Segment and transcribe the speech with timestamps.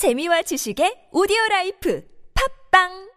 [0.00, 2.00] 재미와 지식의 오디오 라이프.
[2.32, 3.09] 팝빵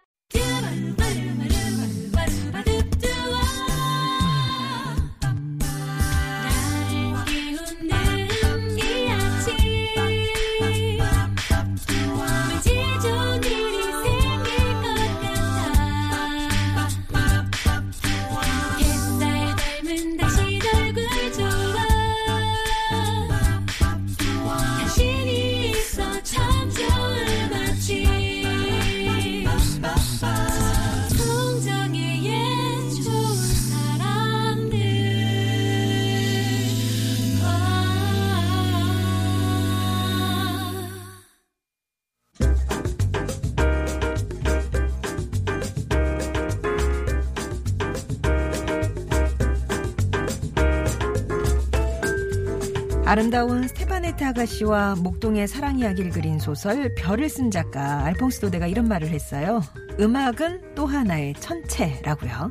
[53.14, 59.10] 아름다운 스테파네트 아가씨와 목동의 사랑 이야기를 그린 소설 별을 쓴 작가 알퐁스 도데가 이런 말을
[59.10, 59.62] 했어요.
[60.00, 62.50] 음악은 또 하나의 천체라고요.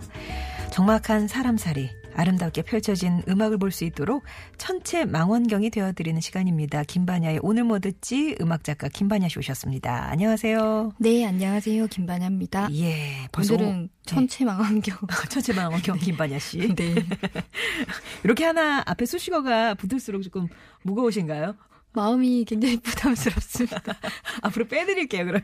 [0.70, 4.22] 적막한 사람살이 아름답게 펼쳐진 음악을 볼 수 있도록
[4.58, 6.84] 천체 망원경이 되어드리는 시간입니다.
[6.84, 10.10] 김반야의 오늘 뭐 듣지 음악 작가 김반야 씨 오셨습니다.
[10.10, 10.92] 안녕하세요.
[10.98, 11.86] 네, 안녕하세요.
[11.86, 12.68] 김반야입니다.
[12.74, 14.96] 예, 벌써 오늘은 천체 망원경.
[15.30, 16.74] 천체 망원경 김반야 씨.
[16.74, 16.94] 네.
[18.24, 20.48] 이렇게 하나 앞에 수식어가 붙을수록 조금
[20.83, 21.55] 무거우신가요?
[21.94, 23.80] 마음이 굉장히 부담스럽습니다.
[24.42, 25.42] 앞으로 빼드릴게요, 그러면.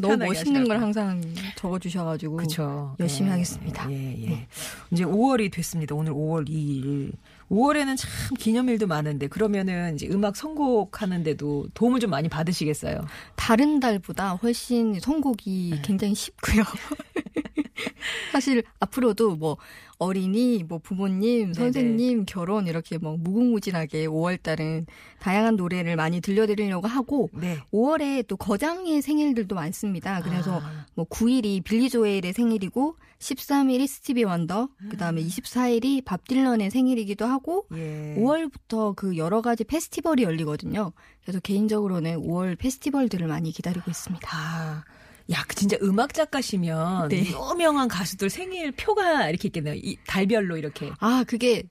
[0.00, 0.82] 너무 멋있는 걸 하시라고.
[0.82, 1.22] 항상
[1.56, 2.36] 적어주셔가지고.
[2.36, 2.96] 그쵸.
[3.00, 3.90] 열심히 예, 하겠습니다.
[3.90, 4.28] 예, 예.
[4.28, 4.48] 네.
[4.90, 5.94] 이제 5월이 됐습니다.
[5.94, 7.12] 오늘 5월 2일.
[7.50, 13.06] 5월에는 참 기념일도 많은데, 그러면은 이제 음악 선곡하는데도 도움을 좀 많이 받으시겠어요?
[13.36, 15.82] 다른 달보다 훨씬 선곡이 네.
[15.82, 16.64] 굉장히 쉽고요.
[18.32, 19.56] 사실 앞으로도 뭐
[19.98, 21.54] 어린이, 뭐 부모님, 네네.
[21.54, 24.86] 선생님, 결혼 이렇게 뭐 무궁무진하게 5월 달은
[25.18, 27.58] 다양한 노래를 많이 들려드리려고 하고 네.
[27.72, 30.22] 5월에 또 거장의 생일들도 많습니다.
[30.22, 37.26] 그래서 아, 뭐 9일이 빌리 조엘의 생일이고 13일이 스티비 원더, 그다음에 24일이 밥 딜런의 생일이기도
[37.26, 38.14] 하고 예.
[38.16, 40.92] 5월부터 그 여러 가지 페스티벌이 열리거든요.
[41.22, 44.28] 그래서 개인적으로는 5월 페스티벌들을 많이 기다리고 있습니다.
[44.32, 44.84] 아.
[45.30, 47.26] 야, 그 진짜 음악 작가시면 네.
[47.50, 49.74] 유명한 가수들 생일 표가 이렇게 있겠네요.
[49.74, 50.90] 이 달별로 이렇게.
[51.00, 51.64] 아, 그게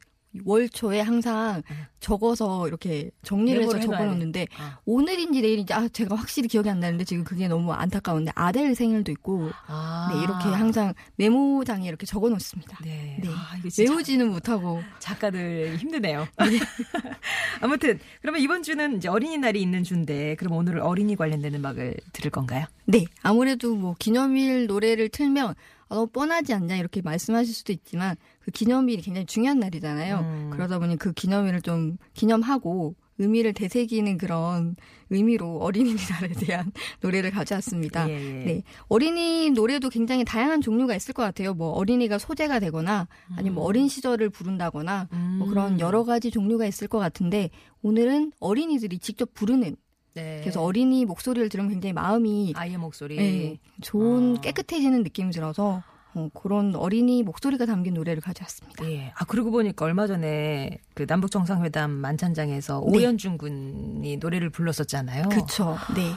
[0.45, 1.61] 월 초에 항상
[1.99, 4.79] 적어서 이렇게 정리를 해서 적어놓는데 아.
[4.85, 9.49] 오늘인지 내일인지 아 제가 확실히 기억이 안 나는데 지금 그게 너무 안타까운데 아델 생일도 있고
[9.67, 10.11] 아.
[10.13, 12.77] 네 이렇게 항상 메모장에 이렇게 적어놓습니다.
[12.83, 13.19] 네.
[13.21, 13.29] 네.
[13.29, 16.27] 아, 외우지는 못하고 작가들 힘드네요.
[17.61, 22.65] 아무튼 그러면 이번 주는 이제 어린이날이 있는 주인데 그럼 오늘은 어린이 관련된 음악을 들을 건가요?
[22.85, 25.55] 네, 아무래도 뭐 기념일 노래를 틀면
[25.89, 30.19] 아, 너무 뻔하지 않냐 이렇게 말씀하실 수도 있지만 그 기념일이 굉장히 중요한 날이잖아요.
[30.19, 30.49] 음.
[30.51, 34.75] 그러다 보니 그 기념일을 좀 기념하고 의미를 되새기는 그런
[35.09, 36.71] 의미로 어린이날에 대한
[37.01, 38.07] 노래를 가져왔습니다.
[38.09, 38.45] 예, 예.
[38.45, 41.53] 네, 어린이 노래도 굉장히 다양한 종류가 있을 것 같아요.
[41.53, 45.49] 뭐 어린이가 소재가 되거나 아니면 뭐 어린 시절을 부른다거나 뭐 음.
[45.49, 47.49] 그런 여러 가지 종류가 있을 것 같은데
[47.81, 49.75] 오늘은 어린이들이 직접 부르는
[50.17, 50.39] 네.
[50.41, 53.16] 그래서 어린이 목소리를 들으면 굉장히 마음이 아이의 목소리.
[53.16, 54.41] 네, 좋은 아.
[54.41, 55.83] 깨끗해지는 느낌이 들어서
[56.16, 58.89] 어, 그런 어린이 목소리가 담긴 노래를 가져왔습니다.
[58.89, 59.13] 예.
[59.16, 62.97] 아 그러고 보니까 얼마 전에 그 남북 정상회담 만찬장에서 네.
[62.97, 65.29] 오연준 군이 노래를 불렀었잖아요.
[65.29, 65.77] 그렇죠.
[65.95, 66.13] 네.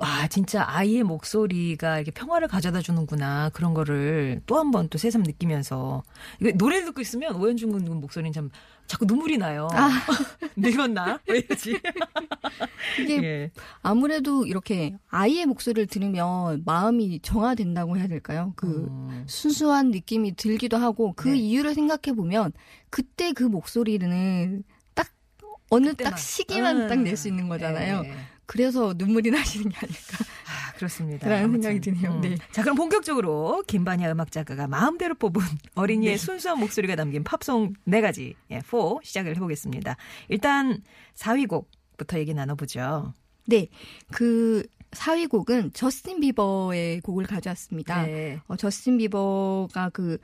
[0.00, 5.22] 와 진짜 아이의 목소리가 이렇게 평화를 가져다 주는구나 그런 거를 또 한 번 또 새삼
[5.22, 6.02] 느끼면서
[6.40, 8.50] 이거 노래 듣고 있으면 오연준 군 목소리는 참
[8.86, 9.68] 자꾸 눈물이 나요.
[9.72, 9.88] 아.
[10.56, 11.20] 늙었나?
[11.28, 11.78] 왜 이러지?
[13.00, 13.50] 이게 예.
[13.82, 18.52] 아무래도 이렇게 아이의 목소리를 들으면 마음이 정화된다고 해야 될까요?
[18.56, 19.24] 그 음.
[19.26, 21.36] 순수한 느낌이 들기도 하고 그 네.
[21.36, 22.52] 이유를 생각해 보면
[22.88, 25.08] 그때 그 목소리는 딱
[25.70, 26.10] 어느 그때만.
[26.12, 26.88] 딱 시기만 음.
[26.88, 28.02] 딱낼 수 있는 거잖아요.
[28.06, 28.12] 예.
[28.50, 30.18] 그래서 눈물이 나시는 게 아닐까.
[30.44, 31.24] 아, 그렇습니다.
[31.24, 32.18] 그런 아무튼, 생각이 드네요.
[32.18, 32.36] 네.
[32.50, 35.40] 자, 그럼 본격적으로 김반야 음악 작가가 마음대로 뽑은
[35.76, 36.18] 어린이의 네.
[36.18, 39.96] 순수한 목소리가 담긴 팝송 네 가지, 예, 4 시작을 해보겠습니다.
[40.28, 40.82] 일단
[41.14, 43.14] 4위 곡부터 얘기 나눠보죠.
[43.46, 43.68] 네.
[44.10, 48.02] 그 4위 곡은 저스틴 비버의 곡을 가져왔습니다.
[48.02, 48.40] 네.
[48.48, 50.18] 어, 저스틴 비버가 그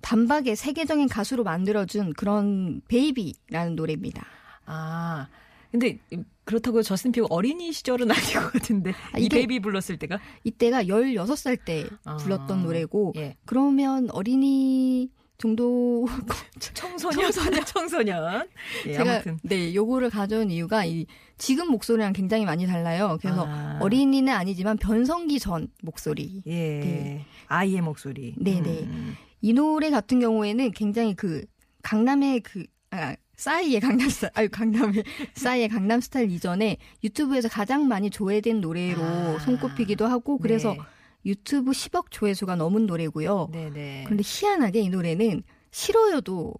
[0.00, 4.26] 단박에 세계적인 가수로 만들어준 그런 Baby라는 노래입니다.
[4.66, 5.28] 아,
[5.70, 5.98] 근데
[6.44, 11.64] 그렇다고 저스틴 비버 어린이 시절은 아닌 것 같은데 아, 이 Baby 불렀을 때가 이때가 16살
[11.64, 13.36] 때 아, 불렀던 노래고 예.
[13.44, 16.06] 그러면 어린이 정도
[16.74, 18.48] 청소년 청소년 청소년
[18.86, 21.06] 예, 제가 아무튼 네 요거를 가져온 이유가 이
[21.38, 23.16] 지금 목소리랑 굉장히 많이 달라요.
[23.22, 23.78] 그래서 아.
[23.80, 26.42] 어린이는 아니지만 변성기 전 목소리.
[26.46, 27.24] 예 네.
[27.46, 28.80] 아이의 목소리 네네.
[28.82, 29.16] 음.
[29.40, 31.46] 이 노래 같은 경우에는 굉장히 그
[31.82, 35.02] 강남의 그 아, 싸이의 강남 스타일, 아유, 강남의,
[35.34, 39.38] 싸이의 강남 스타일 이전에 유튜브에서 가장 많이 조회된 노래로 아.
[39.38, 40.78] 손꼽히기도 하고, 그래서 네.
[41.24, 43.48] 유튜브 10억 조회수가 넘은 노래고요.
[43.50, 44.04] 네네.
[44.04, 46.54] 그런데 희한하게 이 노래는 싫어요도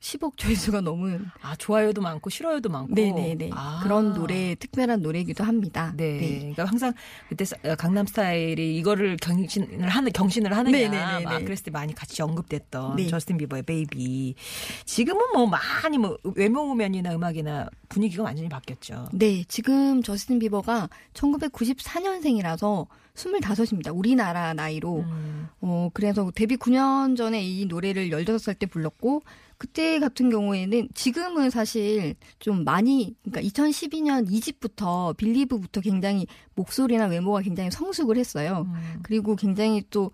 [0.00, 2.94] 10억 조회수가 넘은 아 좋아요도 많고 싫어요도 많고.
[2.94, 3.80] 네네네 아.
[3.82, 5.92] 그런 노래 특별한 노래이기도 합니다.
[5.96, 6.38] 네.
[6.38, 6.92] 그러니까 항상
[7.28, 11.20] 그때 사- 어, 강남 스타일이 이거를 경신을 하는 경신을 하느냐.
[11.24, 13.08] 막 그랬을 때 많이 같이 언급됐던 네.
[13.08, 14.36] 저스틴 비버의 Baby.
[14.84, 19.08] 지금은 뭐 많이 뭐 외모면이나 음악이나 분위기가 완전히 바뀌었죠.
[19.12, 22.86] 네, 지금 저스틴 비버가 1994년생이라서
[23.16, 23.90] 25입니다.
[23.96, 25.00] 우리나라 나이로.
[25.00, 25.48] 음.
[25.60, 29.22] 어, 그래서 데뷔 9년 전에 이 노래를 15살 때 불렀고,
[29.58, 37.70] 그때 같은 경우에는 지금은 사실 좀 많이, 그러니까 2012년 2집부터 빌리브부터 굉장히 목소리나 외모가 굉장히
[37.70, 38.66] 성숙을 했어요.
[38.68, 39.00] 음.
[39.02, 40.12] 그리고 굉장히 또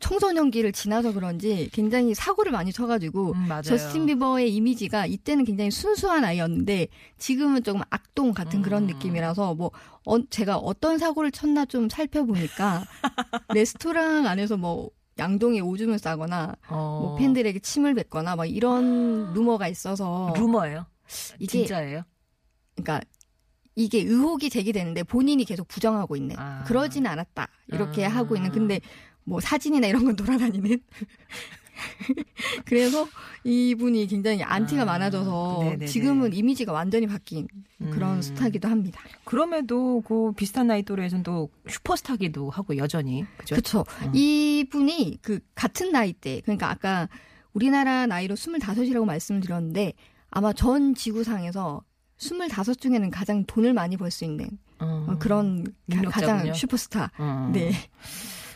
[0.00, 3.48] 청소년기를 지나서 그런지 굉장히 사고를 많이 쳐가지고 음.
[3.62, 6.88] 저스틴 비버의 이미지가 이때는 굉장히 순수한 아이였는데
[7.18, 8.86] 지금은 조금 악동 같은 그런 음.
[8.88, 9.70] 느낌이라서 뭐
[10.04, 12.84] 어, 제가 어떤 사고를 쳤나 좀 살펴보니까
[13.54, 17.00] 레스토랑 안에서 뭐 양동이에 오줌을 싸거나 어.
[17.02, 20.86] 뭐 팬들에게 침을 뱉거나 막 이런 루머가 있어서 루머예요.
[21.38, 22.02] 이게 진짜예요?
[22.74, 23.00] 그러니까
[23.76, 26.64] 이게 의혹이 제기되는데 본인이 계속 부정하고 있는 아.
[26.64, 28.08] 그러진 않았다 이렇게 아.
[28.08, 28.80] 하고 있는 근데
[29.24, 30.80] 뭐 사진이나 이런 건 돌아다니는
[32.64, 33.06] 그래서
[33.44, 34.84] 이분이 굉장히 안티가 아.
[34.84, 35.86] 많아져서 네네네.
[35.86, 37.46] 지금은 이미지가 완전히 바뀐
[37.90, 38.22] 그런 음.
[38.22, 39.00] 스타기도 합니다.
[39.24, 43.54] 그럼에도 그 비슷한 나이 또래에서는 또 슈퍼스타기도 하고 여전히 그죠?
[43.54, 43.84] 그렇죠.
[44.02, 44.12] 음.
[44.14, 47.08] 이분이 그 같은 나이 때 그러니까 아까
[47.52, 49.92] 우리나라 나이로 25이라고 말씀드렸는데
[50.30, 51.82] 아마 전 지구상에서
[52.18, 54.48] 25 중에는 가장 돈을 많이 벌 수 있는
[54.78, 55.06] 어.
[55.08, 56.10] 어, 그런 가-.
[56.10, 57.10] 가장 슈퍼스타.
[57.18, 57.50] 어.
[57.52, 57.72] 네.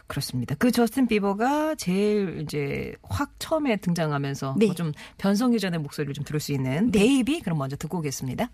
[0.09, 0.55] 그렇습니다.
[0.59, 4.67] 그 저스틴 비버가 제일 이제 확 처음에 등장하면서 네.
[4.67, 6.99] 뭐 좀 변성기 전의 목소리를 좀 들을 수 있는 네.
[7.01, 8.51] Baby 그럼 먼저 듣고 오겠습니다.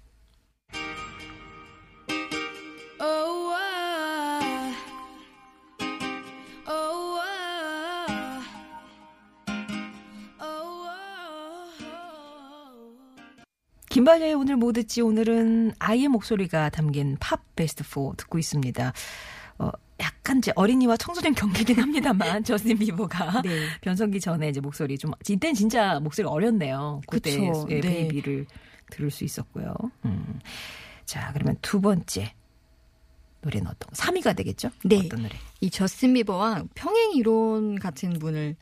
[13.94, 18.92] 김반야의 오늘 뭐 듣지 오늘은 아이의 목소리가 담긴 팝 베스트 4 듣고 있습니다.
[19.58, 19.70] 어,
[20.00, 23.66] 약간 이제 어린이와 청소년 경계긴 합니다만 저스틴 비버가 네.
[23.80, 27.00] 변성기 전에 이제 목소리 좀 이때는 진짜 목소리 어렸네요.
[27.06, 27.32] 그때.
[27.68, 27.80] 예, 네.
[27.80, 28.46] 베이비를
[28.90, 29.74] 들을 수 있었고요.
[30.04, 30.40] 음.
[31.04, 32.34] 자 그러면 두 번째
[33.42, 33.94] 노래는 어떤 거?
[33.94, 34.70] 3위가 되겠죠?
[34.84, 35.02] 네.
[35.04, 35.34] 어떤 노래?
[35.60, 38.56] 이 저스틴 비버와 평행 이론 같은 분을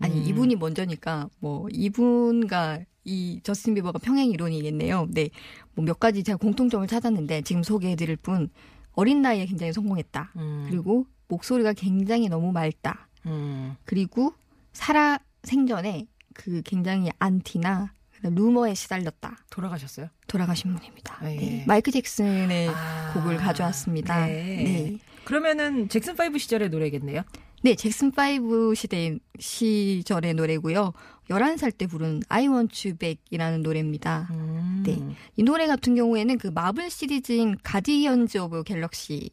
[0.00, 0.22] 아니 음.
[0.26, 5.08] 이분이 먼저니까 뭐 이분과 이 저스틴 비버가 평행 이론이겠네요.
[5.10, 5.30] 네.
[5.74, 8.48] 뭐 몇 가지 제가 공통점을 찾았는데 지금 소개해 드릴 분
[8.94, 10.32] 어린 나이에 굉장히 성공했다.
[10.36, 10.66] 음.
[10.68, 13.08] 그리고 목소리가 굉장히 너무 맑다.
[13.26, 13.76] 음.
[13.84, 14.34] 그리고
[14.72, 17.92] 살아 생전에 그 굉장히 안티나
[18.22, 19.38] 루머에 시달렸다.
[19.50, 20.08] 돌아가셨어요?
[20.28, 21.18] 돌아가신 분입니다.
[21.20, 21.36] 아, 예.
[21.36, 21.64] 네.
[21.66, 24.26] 마이크 잭슨의 아, 곡을 가져왔습니다.
[24.26, 24.32] 네.
[24.32, 24.98] 네.
[25.24, 27.22] 그러면은 잭슨 5 시절의 노래겠네요.
[27.64, 30.92] 네, 잭슨 5 시대 시절의 노래고요.
[31.30, 34.28] 11살 때 부른 I Want You Back이라는 노래입니다.
[34.32, 34.82] 음.
[34.84, 34.98] 네.
[35.36, 39.30] 이 노래 같은 경우에는 그 마블 시리즈인 Guardians of Galaxy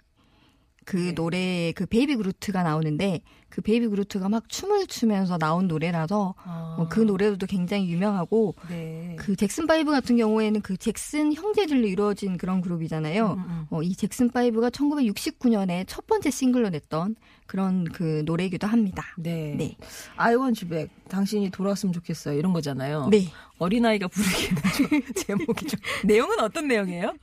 [0.86, 1.12] 그 네.
[1.16, 6.76] 노래 그 Baby 그루트가 나오는데 그 Baby 그루트가 막 춤을 추면서 나온 노래라서 아.
[6.80, 9.16] 어, 그 노래도 굉장히 유명하고 네.
[9.18, 13.34] 그 잭슨 5 같은 경우에는 그 잭슨 형제들로 이루어진 그런 그룹이잖아요.
[13.34, 13.66] 음, 음.
[13.70, 17.16] 어, 이 잭슨 5가 1969년에 첫 번째 싱글로 냈던
[17.50, 19.04] 그런 그 노래이기도 합니다.
[19.18, 19.56] 네.
[19.58, 19.76] 네.
[20.18, 20.96] I want you back.
[21.10, 22.38] 당신이 돌아왔으면 좋겠어요.
[22.38, 23.08] 이런 거잖아요.
[23.10, 23.26] 네.
[23.58, 25.80] 어린아이가 부르기에는 좀 제목이 좀.
[26.06, 27.14] 내용은 어떤 내용이에요?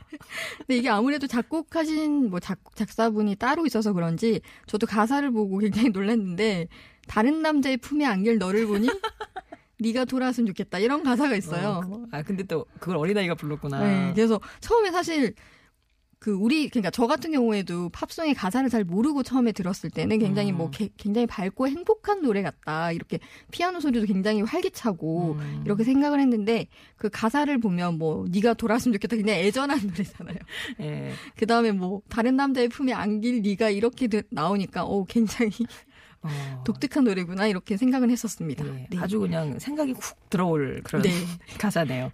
[0.59, 6.16] 근데 이게 아무래도 작곡하신 뭐 작, 작사분이 따로 있어서 그런지 저도 가사를 보고 굉장히 놀랐
[6.19, 6.69] 는데
[7.07, 8.89] 다른 남자의 품에 안길 너를 보니
[9.79, 11.83] 네가 돌아왔으면 좋겠다 이런 가사가 있어요.
[11.87, 13.81] 어, 아, 근데 또 그걸 어린아이가 불렀구나.
[13.81, 15.35] 네, 그래서 처음에 사실
[16.19, 20.57] 그 우리 그러니까 저 같은 경우에도 팝송의 가사를 잘 모르고 처음에 들었을 때는 굉장히 음.
[20.57, 23.19] 뭐 게- 굉장히 밝고 행복한 노래 같다 이렇게
[23.51, 25.63] 피아노 소리도 굉장히 활기차고 음.
[25.67, 30.39] 이렇게 생각을 했는데 그 가사를 보면 뭐 네가 돌아왔으면 좋겠다 그냥 애절한 노래잖아요.
[30.81, 31.13] 예.
[31.37, 35.51] 그 다음에 뭐 다른 남자의 품에 안길 네가 이렇게 되- 나오니까 어 굉장히
[36.27, 36.65] 어.
[36.65, 38.67] 독특한 노래구나 이렇게 생각은 했었습니다.
[38.67, 38.99] 예, 네.
[38.99, 41.11] 아주 그냥 생각이 훅 들어올 그런 네.
[41.59, 42.11] 가사네요.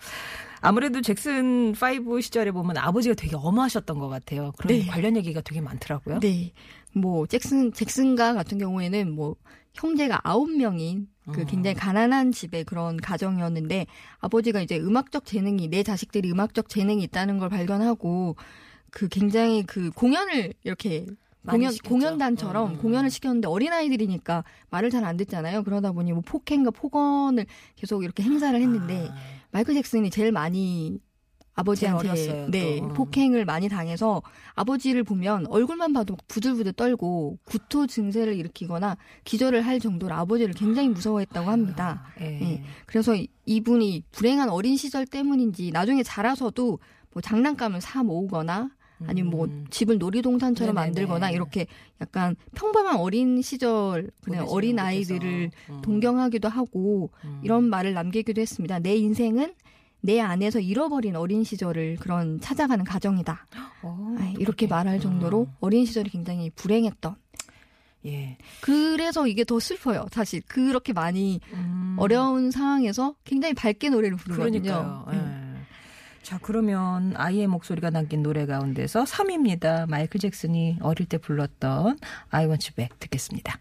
[0.61, 4.53] 아무래도 잭슨 5 시절에 보면 아버지가 되게 엄하셨던 것 같아요.
[4.57, 4.87] 그런 네.
[4.87, 6.21] 관련 얘기가 되게 많더라고요.
[6.21, 6.53] 네.
[6.95, 9.37] 뭐 잭슨 잭슨가 같은 경우에는 뭐
[9.75, 11.45] 형제가 아홉 명인 그 어.
[11.45, 13.87] 굉장히 가난한 집의 그런 가정이었는데
[14.21, 18.37] 아버지가 이제 음악적 재능이 내 자식들이 음악적 재능이 있다는 걸 발견하고
[18.91, 21.07] 그 굉장히 그 공연을 이렇게
[21.51, 21.89] 공연 시켰죠.
[21.95, 22.79] 공연단처럼 음.
[22.79, 25.65] 공연을 시켰는데 어린 아이들이니까 말을 잘 안 듣잖아요.
[25.65, 27.47] 그러다 보니 뭐 폭행과 폭언을
[27.77, 29.15] 계속 이렇게 행사를 했는데 아,
[29.51, 30.99] 마이클 잭슨이 제일 많이
[31.55, 32.87] 아버지한테 어렸어요, 네, 또.
[32.87, 32.89] 어.
[32.95, 34.23] 폭행을 많이 당해서
[34.55, 40.89] 아버지를 보면 얼굴만 봐도 막 부들부들 떨고 구토 증세를 일으키거나 기절을 할 정도로 아버지를 굉장히
[40.89, 42.07] 무서워했다고 합니다.
[42.23, 42.41] 예.
[42.41, 42.63] 예.
[42.87, 46.79] 그래서 이- 이분이 불행한 어린 시절 때문인지 나중에 자라서도
[47.13, 48.71] 뭐 장난감을 사 모으거나
[49.07, 49.67] 아니면 뭐 음.
[49.71, 50.87] 집을 놀이동산처럼 네네네.
[50.87, 51.67] 만들거나 이렇게
[52.01, 54.79] 약간 평범한 어린 시절 그냥 어린.
[54.79, 55.83] 아이들을 음.
[55.83, 57.41] 동경하기도 하고 음.
[57.43, 58.79] 이런 말을 남기기도 했습니다.
[58.79, 59.55] 내 인생은
[60.01, 63.47] 내 안에서 잃어버린 어린 시절을 그런 찾아가는 가정이다.
[63.83, 64.67] 어, 아, 이렇게.
[64.67, 65.55] 말할 정도로 음.
[65.61, 67.15] 어린 시절이 굉장히 불행했던.
[68.07, 68.37] 예.
[68.61, 70.07] 그래서 이게 더 슬퍼요.
[70.11, 71.97] 사실 그렇게 많이 음.
[71.99, 74.63] 어려운 상황에서 굉장히 밝게 노래를 부르거든요.
[74.63, 75.07] 그러니까요.
[75.13, 75.42] 예.
[76.23, 76.25] 음.
[76.25, 79.89] 자, 그러면 아이의 목소리가 남긴 노래 가운데서 3위입니다.
[79.89, 81.99] 마이클 잭슨이 어릴 때 불렀던
[82.31, 83.59] I Want You Back 듣겠습니다.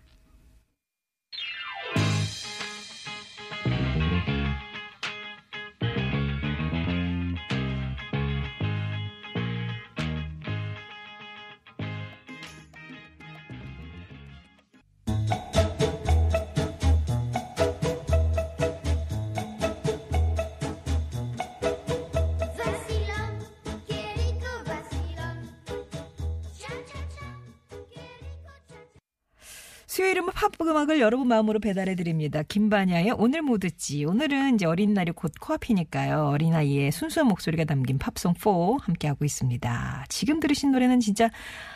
[30.02, 32.42] 수요일은 팝 음악을 여러분 마음으로 배달해 드립니다.
[32.42, 34.04] 김반야의 오늘 뭐 듣지.
[34.04, 36.26] 오늘은 이제 어린 날이 곧 코앞이니까요.
[36.30, 38.50] 어린아이의 순수한 목소리가 담긴 팝송 4
[38.82, 40.06] 함께하고 있습니다.
[40.10, 41.30] 지금 들으신 노래는 진짜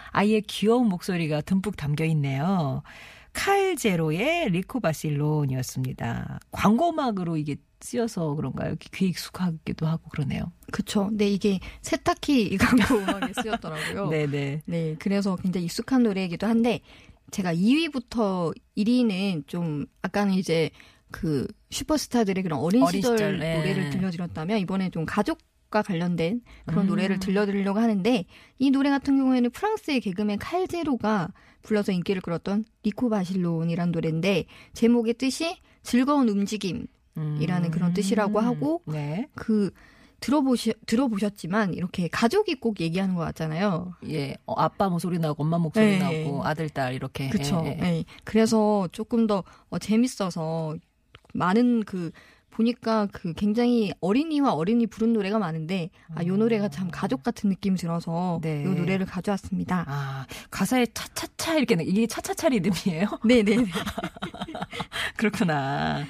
[0.10, 2.82] 아이의 귀여운 목소리가 듬뿍 담겨 있네요.
[3.34, 6.39] 칼제로의 리코 바실론이었습니다.
[6.50, 8.75] 광고 음악으로 이게 쓰여서 그런가요?
[8.79, 10.51] 귀 익숙하기도 하고 그러네요.
[10.72, 11.10] 그쵸.
[11.10, 14.10] 근데 이게 세탁기 광고 음악에 쓰였더라고요.
[14.10, 14.62] 네네.
[14.65, 16.79] 네, 그래서 굉장히 익숙한 노래이기도 한데
[17.32, 20.70] 제가 2위부터 1위는 좀 아까는 이제
[21.12, 23.58] 그 슈퍼스타들의 그런 어린, 어린 시절, 시절, 네.
[23.58, 25.39] 노래를 들려드렸다면 이번에 좀 가족
[25.72, 26.89] 과 관련된 그런 음.
[26.89, 28.25] 노래를 들려드리려고 하는데
[28.60, 35.58] 이 노래 같은 경우에는 프랑스의 개그맨 칼제로가 불러서 인기를 끌었던 리코 바실론이란 노래인데 제목의 뜻이
[35.82, 37.72] 즐거운 움직임이라는 음.
[37.72, 39.27] 그런 뜻이라고 하고 네.
[39.34, 39.72] 그
[40.25, 43.94] 들어보시 들어보셨지만 이렇게 가족이 꼭 얘기하는 것 같잖아요.
[44.10, 46.00] 예, 어, 아빠 목소리 나고 엄마 목소리 네.
[46.00, 47.29] 나고 아들 딸 이렇게.
[47.29, 47.62] 그쵸.
[47.65, 47.98] 예, 예.
[47.98, 48.05] 예.
[48.24, 50.75] 그래서 조금 더 어, 재밌어서
[51.36, 52.10] 많은 그
[52.50, 57.77] 보니까 그 굉장히 어린이와 어린이 부른 노래가 많은데 아, 요 노래가 참 가족 같은 느낌이
[57.77, 58.63] 들어서 네.
[58.63, 59.86] 요 노래를 가져왔습니다.
[59.88, 63.20] 아 가사에 차차차 이렇게 이게 차차차 리듬이에요?
[63.25, 63.58] 네 네.
[65.17, 66.03] 그렇구나.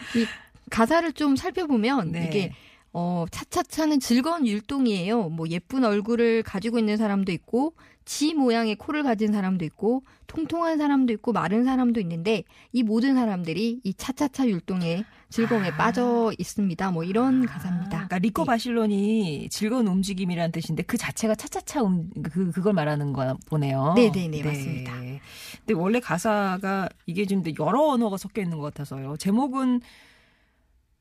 [0.70, 2.28] 가사를 좀 살펴보면 네.
[2.28, 2.54] 이게
[2.98, 5.28] 어 차차차는 즐거운 율동이에요.
[5.28, 7.74] 뭐 예쁜 얼굴을 가지고 있는 사람도 있고
[8.06, 13.82] 쥐 모양의 코를 가진 사람도 있고 통통한 사람도 있고 마른 사람도 있는데 이 모든 사람들이
[13.84, 15.76] 이 차차차 율동의 즐거움에 아.
[15.76, 16.92] 빠져 있습니다.
[16.92, 17.90] 뭐 이런 가사입니다.
[17.90, 18.48] 그러니까 리코 네.
[18.48, 23.94] 바실론이 즐거운 움직임이라는 뜻인데 그 자체가 차차차 음, 그 그걸 말하는 거 보네요.
[23.98, 24.94] 네네 네, 맞습니다.
[24.94, 29.18] 근데 원래 가사가 이게 좀 여러 언어가 섞여 있는 것 같아서요.
[29.18, 29.82] 제목은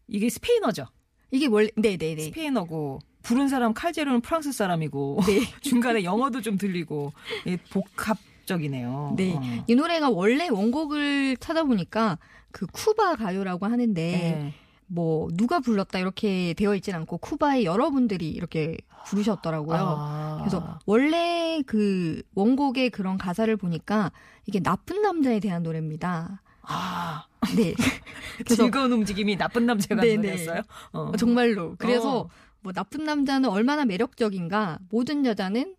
[0.08, 0.86] 이게 스페인어죠.
[1.34, 2.22] 이게 원래 네네네.
[2.22, 5.40] 스페인어고 부른 사람 칼제로는 프랑스 사람이고 네.
[5.60, 7.12] 중간에 영어도 좀 들리고
[7.46, 9.14] 예, 복합 적이네요.
[9.16, 9.34] 네.
[9.34, 9.40] 어.
[9.66, 12.18] 이 노래가 원래 원곡을 찾아보니까
[12.52, 14.54] 그 쿠바 가요라고 하는데 네.
[14.86, 18.76] 뭐 누가 불렀다 이렇게 되어 있진 않고 쿠바의 여러분들이 이렇게
[19.06, 19.78] 부르셨더라고요.
[19.78, 20.36] 아.
[20.40, 24.12] 그래서 원래 그 원곡의 그런 가사를 보니까
[24.46, 26.42] 이게 나쁜 남자에 대한 노래입니다.
[26.66, 27.24] 아,
[27.56, 27.74] 네.
[28.46, 30.16] 즐거운 움직임이 나쁜 남자가 네네.
[30.16, 30.62] 노래였어요.
[30.92, 31.12] 어.
[31.16, 31.76] 정말로.
[31.78, 32.28] 그래서 어.
[32.60, 35.76] 뭐 나쁜 남자는 얼마나 매력적인가 모든 여자는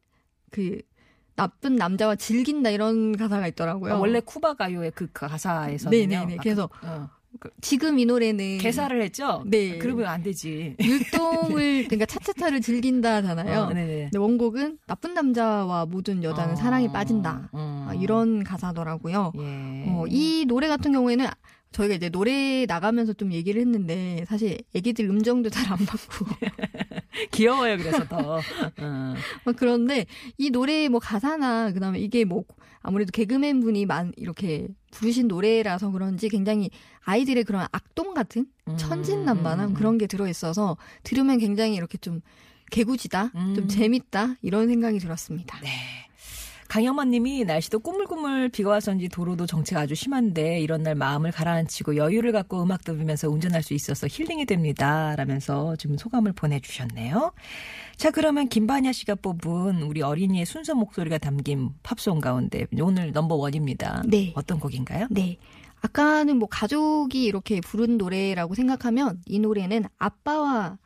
[0.51, 0.81] 그
[1.35, 3.93] 나쁜 남자와 즐긴다 이런 가사가 있더라고요.
[3.93, 6.07] 아, 원래 쿠바 가요의 그 가사에서는요.
[6.07, 6.35] 네네네.
[6.37, 7.09] 아, 그래서 그, 어.
[7.61, 9.43] 지금 이 노래는 개사를 했죠.
[9.45, 9.77] 네.
[9.77, 10.75] 그러면 안 되지.
[10.79, 13.61] 율동을 그러니까 차차차를 즐긴다잖아요.
[13.61, 14.03] 어, 네네.
[14.05, 16.55] 근데 원곡은 나쁜 남자와 모든 여자는 어.
[16.55, 17.49] 사랑에 빠진다.
[17.53, 17.85] 음.
[17.87, 19.33] 아, 이런 가사더라고요.
[19.37, 19.85] 예.
[19.87, 21.25] 어, 이 노래 같은 경우에는
[21.75, 26.25] 저희가 이제 노래 나가면서 좀 얘기를 했는데 사실 애기들 음정도 잘 안 받고
[27.31, 27.77] 귀여워요.
[27.77, 28.37] 그래서 더.
[28.79, 29.13] 어.
[29.43, 30.05] 막 그런데
[30.37, 32.43] 이 노래의 뭐 가사나 그다음에 이게 뭐
[32.81, 36.69] 아무래도 개그맨 분이 만 이렇게 부르신 노래라서 그런지 굉장히
[37.03, 42.21] 아이들의 그런 악동 같은 음, 천진난만한 음, 그런 게 들어 있어서 들으면 굉장히 이렇게 좀
[42.71, 43.53] 개구지다, 음.
[43.55, 45.59] 좀 재밌다 이런 생각이 들었습니다.
[45.61, 45.69] 네.
[46.67, 52.31] 강영만 님이 날씨도 꾸물꾸물 비가 와서인지 도로도 정체가 아주 심한데 이런 날 마음을 가라앉히고 여유를
[52.31, 55.15] 갖고 음악 들으면서 운전할 수 있어서 힐링이 됩니다.
[55.15, 57.31] 라면서 지금 소감을 보내주셨네요.
[57.97, 64.03] 자, 그러면 김반야 씨가 뽑은 우리 어린이의 순수 목소리가 담긴 팝송 가운데 오늘 number one입니다.
[64.07, 64.33] 네.
[64.35, 65.07] 어떤 곡인가요?
[65.11, 65.37] 네.
[65.81, 70.77] 아까는 뭐 가족이 이렇게 부른 노래라고 생각하면 이 노래는 아빠와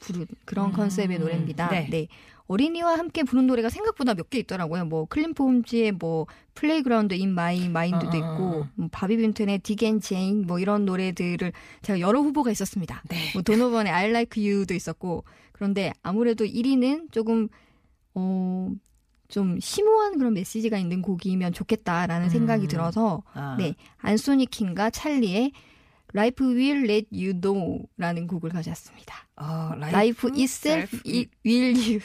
[0.00, 1.68] 부른 그런 컨셉의 노래입니다.
[1.70, 1.88] 네.
[1.90, 2.08] 네.
[2.48, 4.84] 어린이와 함께 부른 노래가 생각보다 몇 개 있더라고요.
[4.86, 8.68] 뭐 클린트 홈즈의 뭐 Playground in My Mind도 어, 어, 있고 어.
[8.74, 11.52] 뭐 바비 빈튼의 Dick and Jane 뭐 이런 노래들을
[11.82, 13.02] 제가 여러 후보가 있었습니다.
[13.08, 13.30] 네.
[13.34, 17.48] 뭐 도노번의 I Like You도 있었고 그런데 아무래도 1위는 조금
[18.14, 18.70] 어.
[19.28, 22.68] 좀 심오한 그런 메시지가 있는 곡이면 좋겠다라는 생각이 음.
[22.68, 23.54] 들어서 아.
[23.56, 25.52] 네 안소니 킹과 찰리의
[26.14, 29.26] Life Will Let You Know라는 곡을 가져왔습니다.
[29.36, 32.00] 어, Life itself i- will you.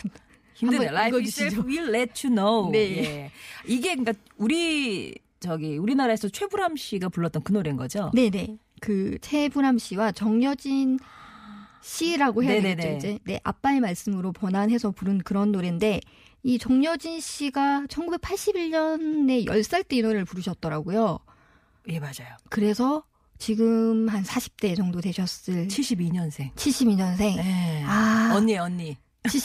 [0.55, 0.88] 힘드네.
[0.88, 2.71] Life itself will let you know.
[2.71, 2.97] 네.
[2.97, 3.31] 예.
[3.67, 8.12] 이게 그러니까 우리 저기 우리나라에서 최불암 씨가 불렀던 그 노래인 거죠?
[8.13, 8.57] 네네.
[8.81, 11.00] 그 최불암 씨와 정여진
[11.81, 12.75] 씨라고 해야 네네네.
[12.75, 13.19] 되겠죠 이제.
[13.25, 16.01] 네 아빠의 말씀으로 번안해서 부른 그런 노래인데
[16.43, 21.19] 이 정여진 씨가 1981년에 10살 때 이 노래를 부르셨더라고요.
[21.89, 22.35] 예, 맞아요.
[22.50, 23.03] 그래서
[23.37, 26.53] 지금 한 40대 정도 되셨을 72년생.
[26.55, 27.17] 72년생.
[27.17, 27.83] 네.
[27.85, 28.97] 아, 언니, 언니.
[29.27, 29.39] 저,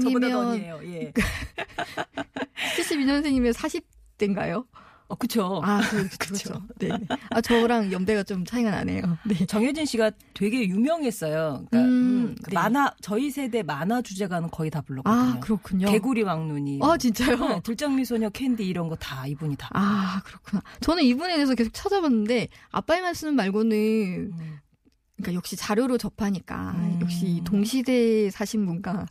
[0.00, 0.80] 저보다 더 72년생이면 언니예요.
[0.84, 1.12] 예.
[2.76, 4.66] 72년생이면 40대인가요?
[5.10, 5.62] 어, 그쵸.
[5.64, 6.62] 아, 그, 그렇죠.
[6.78, 6.90] 네.
[7.30, 9.16] 아, 저랑 연배가 좀 차이가 나네요.
[9.24, 9.46] 네.
[9.46, 11.64] 정효진 씨가 되게 유명했어요.
[11.70, 12.54] 그러니까 음, 음, 그 네.
[12.54, 15.22] 만화 저희 세대 만화 주제가는 거의 다 불렀거든요.
[15.36, 15.90] 아, 그렇군요.
[15.90, 16.80] 개구리 왕눈이.
[16.82, 17.36] 아, 진짜요?
[17.48, 19.70] 네, 들장미 소녀 캔디 이런 거 다 이분이 다.
[19.72, 20.62] 아, 그렇구나.
[20.80, 24.58] 저는 이분에 대해서 계속 찾아봤는데, 아빠의 말씀 말고는, 음.
[25.18, 26.98] 그러니까 역시 자료로 접하니까, 음.
[27.02, 29.06] 역시 동시대에 사신 분과,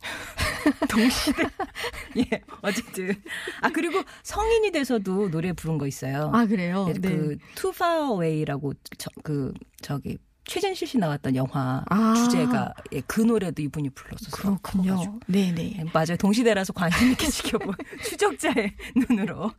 [2.16, 3.14] 예, 어쨌든.
[3.60, 6.30] 아, 그리고 성인이 돼서도 노래 부른 거 있어요.
[6.34, 6.86] 아, 그래요?
[6.88, 7.36] 예, 그,
[7.84, 12.14] Away라고, 저, 그, 저기, 최진실 씨 나왔던 영화 아.
[12.14, 14.30] 주제가, 예, 그 노래도 이분이 불렀었어요.
[14.32, 14.92] 그렇군요.
[14.94, 15.20] 커가지고.
[15.26, 15.74] 네네.
[15.78, 16.16] 예, 맞아요.
[16.18, 19.52] 동시대라서 관심 있게 지켜본 추적자의 눈으로.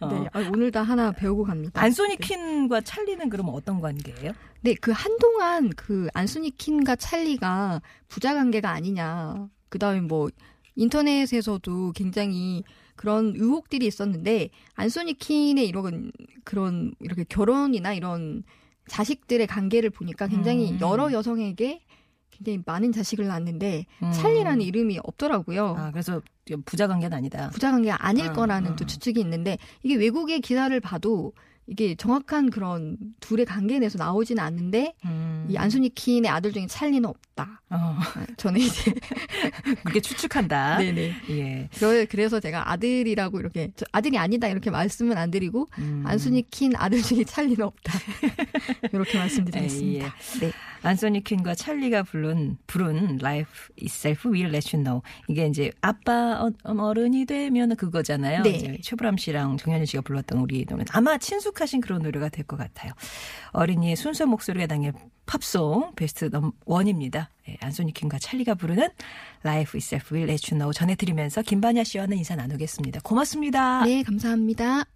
[0.00, 0.08] 어.
[0.08, 0.28] 네.
[0.32, 1.82] 아, 오늘 다 하나 배우고 갑니다.
[1.82, 4.32] 안소니 퀸과 찰리는 그럼 어떤 관계예요?
[4.60, 9.48] 네, 그 한동안 그 안소니 킨과 찰리가 부자 관계가 아니냐.
[9.68, 10.30] 그 다음에 뭐
[10.76, 12.62] 인터넷에서도 굉장히
[12.94, 16.12] 그런 의혹들이 있었는데 안소니 킨의 이런
[16.44, 18.44] 그런 이렇게 결혼이나 이런
[18.88, 20.78] 자식들의 관계를 보니까 굉장히 음.
[20.80, 21.82] 여러 여성에게
[22.30, 24.12] 굉장히 많은 자식을 낳았는데 음.
[24.12, 25.74] 찰리라는 이름이 없더라고요.
[25.78, 26.20] 아, 그래서
[26.64, 27.50] 부자 관계는 아니다.
[27.50, 28.76] 부자 관계가 아닐 음, 거라는 음.
[28.76, 31.32] 또 추측이 있는데 이게 외국의 기사를 봐도
[31.68, 35.46] 이게 정확한 그런 둘의 관계에 대해서 나오지는 않는데 음.
[35.48, 37.60] 이 안소니 킨의 아들 중에 찰리는 없다.
[37.70, 38.92] 어, 아, 저는 이제
[39.82, 40.78] 그렇게 추측한다.
[40.78, 41.12] 네네.
[41.30, 41.68] 예.
[41.74, 46.04] 그래- 그래서 제가 아들이라고 이렇게 저 아들이 아니다 이렇게 말씀은 안 드리고 음.
[46.06, 47.92] 안소니 킨 아들 중에 찰리는 없다.
[48.92, 50.06] 이렇게 말씀드리겠습니다.
[50.06, 50.52] 예, 네.
[50.82, 53.50] 안소니 퀸과 찰리가 부른 부른 Life
[53.82, 58.42] Itself Will Let You Know 이게 이제 아빠 어, 어른이 되면 그거잖아요.
[58.42, 58.50] 네.
[58.50, 62.56] 이제 최불암 씨랑 정현희 씨가 불렀던 우리 노래 아마 친숙 하신 그런 노래가 될 것
[62.56, 62.92] 같아요.
[63.52, 64.92] 어린이의 순수한 목소리가 담긴
[65.26, 67.30] 팝송 베스트 넘 원입니다.
[67.48, 68.88] 예, 안소니 퀸과 찰리가 부르는
[69.44, 73.00] Life Itself Will Let You Know 전해드리면서 김반야 씨와는 인사 나누겠습니다.
[73.00, 73.84] 고맙습니다.
[73.84, 74.95] 네, 감사합니다.